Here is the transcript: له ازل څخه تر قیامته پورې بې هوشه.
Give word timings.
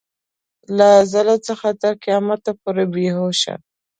له 0.77 0.87
ازل 1.01 1.27
څخه 1.47 1.67
تر 1.81 1.93
قیامته 2.03 2.51
پورې 2.61 2.83
بې 2.93 3.07
هوشه. 3.17 3.53